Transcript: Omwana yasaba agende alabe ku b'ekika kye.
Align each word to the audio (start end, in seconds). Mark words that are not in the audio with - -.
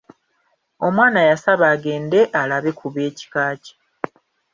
Omwana 0.87 1.19
yasaba 1.29 1.65
agende 1.75 2.19
alabe 2.41 2.71
ku 2.79 2.87
b'ekika 2.93 3.43
kye. 3.63 3.75